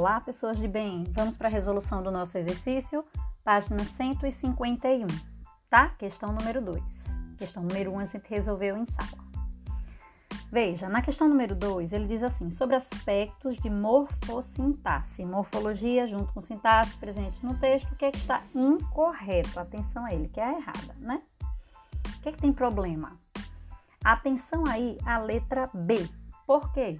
[0.00, 1.04] Olá, pessoas de bem.
[1.10, 3.04] Vamos para a resolução do nosso exercício,
[3.44, 5.06] página 151,
[5.68, 5.90] tá?
[5.90, 6.82] Questão número 2.
[7.36, 9.22] Questão número 1 um, a gente resolveu em sala.
[10.50, 16.40] Veja, na questão número 2, ele diz assim: sobre aspectos de morfossintaxe, morfologia junto com
[16.40, 19.60] sintaxe presentes no texto, o que é que está incorreto?
[19.60, 21.20] Atenção a ele, que é a errada, né?
[22.16, 23.18] O que é que tem problema?
[24.02, 26.08] Atenção aí à letra B.
[26.46, 26.98] Por quê?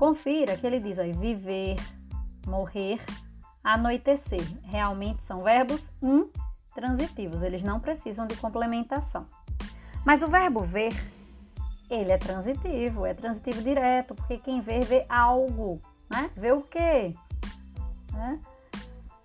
[0.00, 1.76] Confira que ele diz aí viver,
[2.46, 2.98] morrer,
[3.62, 4.40] anoitecer.
[4.62, 9.26] Realmente são verbos intransitivos, eles não precisam de complementação.
[10.02, 10.94] Mas o verbo ver,
[11.90, 16.30] ele é transitivo, é transitivo direto, porque quem vê, vê algo, né?
[16.34, 17.14] Vê o quê?
[18.14, 18.40] Né?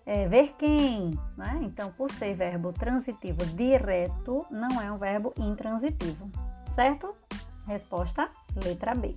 [0.06, 1.58] É, ver quem, né?
[1.62, 6.30] Então, por ser verbo transitivo direto, não é um verbo intransitivo,
[6.76, 7.16] certo?
[7.66, 8.28] Resposta,
[8.62, 9.16] letra B.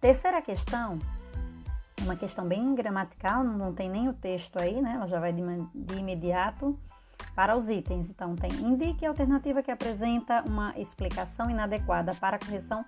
[0.00, 0.98] Terceira questão,
[2.00, 4.94] uma questão bem gramatical, não tem nem o texto aí, né?
[4.94, 5.42] Ela já vai de,
[5.74, 6.78] de imediato
[7.34, 8.08] para os itens.
[8.08, 12.84] Então, tem indique a alternativa que apresenta uma explicação inadequada para a correção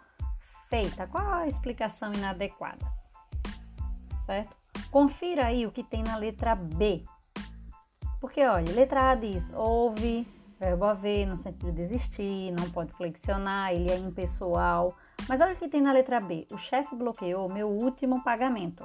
[0.69, 1.07] feita.
[1.07, 2.85] Qual a explicação inadequada?
[4.25, 4.57] Certo?
[4.91, 7.05] Confira aí o que tem na letra B.
[8.21, 10.27] Porque, olha, letra A diz ouve,
[10.59, 14.95] verbo haver, no sentido de existir, não pode flexionar, ele é impessoal.
[15.29, 16.47] Mas olha o que tem na letra B.
[16.53, 18.85] O chefe bloqueou meu último pagamento.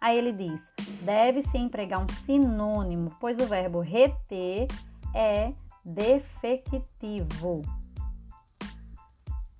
[0.00, 0.66] Aí ele diz:
[1.02, 4.66] deve-se empregar um sinônimo, pois o verbo reter
[5.14, 5.52] é
[5.84, 7.62] defectivo.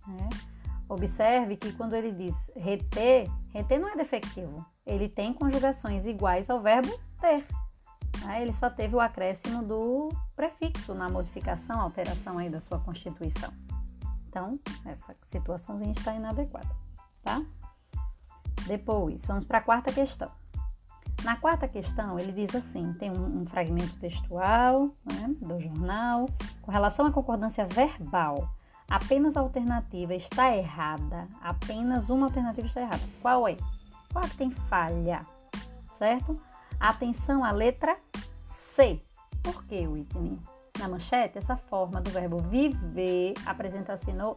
[0.09, 0.51] É.
[0.89, 4.65] Observe que quando ele diz reter, reter não é defectivo.
[4.85, 7.47] Ele tem conjugações iguais ao verbo ter.
[8.29, 8.43] É.
[8.43, 13.53] Ele só teve o acréscimo do prefixo na modificação, alteração aí da sua constituição.
[14.31, 16.71] Então, essa situaçãozinha está inadequada,
[17.25, 17.43] tá?
[18.65, 20.31] Depois, vamos para a quarta questão.
[21.25, 26.27] Na quarta questão, ele diz assim: tem um, um fragmento textual né, do jornal.
[26.63, 28.55] Com relação à concordância verbal,
[28.89, 31.27] apenas a alternativa está errada.
[31.43, 33.03] Apenas uma alternativa está errada.
[33.21, 33.57] Qual é?
[34.13, 35.23] Qual é que tem falha?
[35.99, 36.41] Certo?
[36.79, 37.99] Atenção à letra
[38.55, 39.03] C.
[39.43, 40.39] Por que, Whitney?
[40.81, 44.35] Na manchete, essa forma do verbo viver apresenta-se no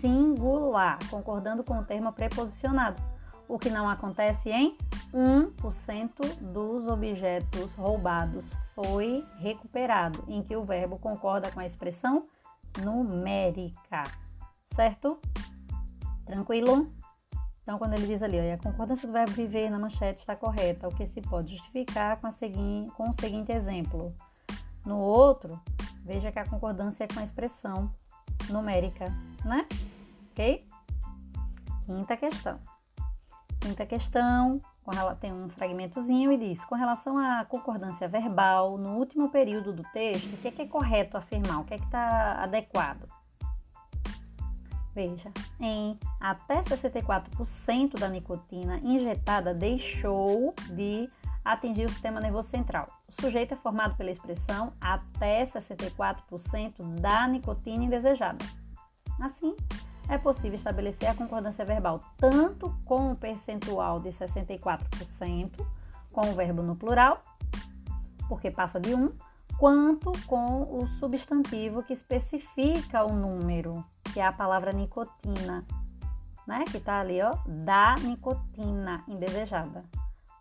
[0.00, 3.00] singular, concordando com o termo preposicionado,
[3.46, 4.78] o que não acontece em
[5.12, 12.26] 1% dos objetos roubados foi recuperado, em que o verbo concorda com a expressão
[12.82, 14.04] numérica,
[14.74, 15.18] certo?
[16.24, 16.90] Tranquilo?
[17.62, 20.88] Então, quando ele diz ali, ó, a concordância do verbo viver na manchete está correta,
[20.88, 22.30] o que se pode justificar com,
[22.94, 24.14] com o seguinte exemplo.
[24.84, 25.58] No outro,
[26.04, 27.90] veja que a concordância é com a expressão
[28.50, 29.06] numérica,
[29.44, 29.66] né?
[30.30, 30.68] Ok?
[31.86, 32.60] Quinta questão.
[33.60, 34.60] Quinta questão,
[35.20, 40.34] tem um fragmentozinho e diz: com relação à concordância verbal, no último período do texto,
[40.34, 41.60] o que é, que é correto afirmar?
[41.60, 43.08] O que é que está adequado?
[44.94, 51.10] Veja, em até 64% da nicotina injetada deixou de
[51.44, 52.86] atingir o sistema nervoso central.
[53.16, 58.44] O sujeito é formado pela expressão até 64% da nicotina indesejada.
[59.20, 59.54] Assim,
[60.08, 65.66] é possível estabelecer a concordância verbal tanto com o percentual de 64%,
[66.12, 67.20] com o verbo no plural,
[68.28, 69.12] porque passa de 1,
[69.58, 75.64] quanto com o substantivo que especifica o número, que é a palavra nicotina,
[76.46, 76.64] né?
[76.70, 79.84] Que tá ali, ó, da nicotina indesejada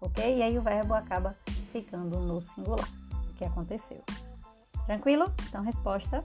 [0.04, 0.38] ok?
[0.38, 1.34] E aí o verbo acaba
[1.74, 2.88] ficando no singular,
[3.32, 4.04] o que aconteceu.
[4.86, 5.26] Tranquilo?
[5.48, 6.24] Então, a resposta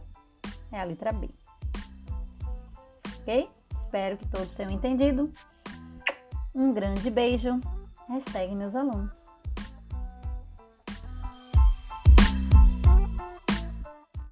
[0.70, 1.30] é a letra B.
[3.22, 3.50] Ok?
[3.78, 5.32] Espero que todos tenham entendido.
[6.54, 7.58] Um grande beijo.
[8.08, 9.27] Hashtag meus alunos.